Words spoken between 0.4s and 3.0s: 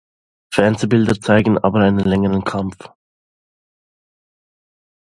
Fernsehbilder zeigen aber einen längeren Kampf.